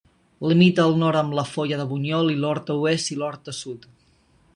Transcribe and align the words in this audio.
Limita 0.51 0.85
al 0.85 0.95
nord 1.01 1.19
amb 1.19 1.35
la 1.39 1.43
Foia 1.49 1.77
de 1.81 1.85
Bunyol 1.91 2.31
i 2.37 2.39
l'Horta 2.45 2.79
Oest 2.87 3.13
i 3.17 3.19
l'Horta 3.21 3.55
Sud. 3.59 3.87